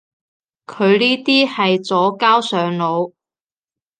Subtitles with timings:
[0.65, 3.13] 佢呢啲係左膠上腦